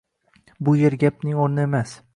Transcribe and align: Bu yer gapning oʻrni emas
Bu 0.69 0.73
yer 0.83 0.97
gapning 1.05 1.45
oʻrni 1.47 1.67
emas 1.69 1.97